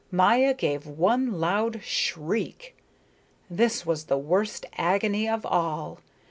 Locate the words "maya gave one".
0.09-1.33